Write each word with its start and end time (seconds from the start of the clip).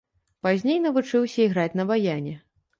Пазней 0.47 0.79
навучыўся 0.87 1.39
іграць 1.47 1.69
на 1.83 1.89
баяне. 1.95 2.37